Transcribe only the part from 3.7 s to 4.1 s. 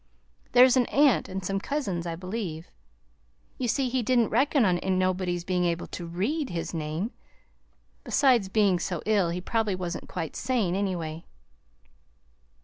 he